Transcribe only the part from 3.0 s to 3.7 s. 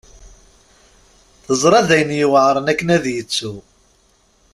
yettu.